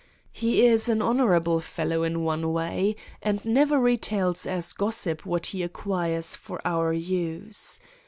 He 0.31 0.65
is 0.65 0.89
an 0.89 0.99
honorable 0.99 1.59
fellow 1.59 2.01
in 2.01 2.23
one 2.23 2.51
way, 2.51 2.95
and 3.21 3.45
never 3.45 3.77
retails 3.79 4.47
as 4.47 4.73
gossip 4.73 5.27
what 5.27 5.45
he 5.53 5.61
acquires 5.61 6.35
for 6.35 6.59
our 6.65 6.91
use. 6.91 7.79